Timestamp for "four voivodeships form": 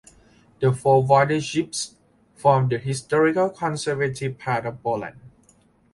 0.73-2.69